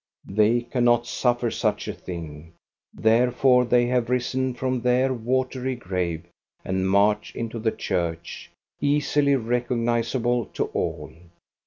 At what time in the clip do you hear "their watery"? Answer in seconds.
4.81-5.75